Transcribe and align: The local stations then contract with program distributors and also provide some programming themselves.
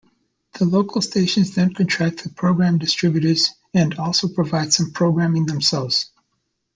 The 0.57 0.65
local 0.65 0.99
stations 0.99 1.53
then 1.53 1.75
contract 1.75 2.23
with 2.23 2.35
program 2.35 2.79
distributors 2.79 3.51
and 3.71 3.93
also 3.99 4.29
provide 4.29 4.73
some 4.73 4.89
programming 4.93 5.45
themselves. 5.45 6.09